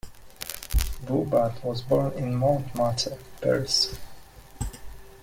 [1.05, 3.99] Boubat was born in Montmartre, Paris.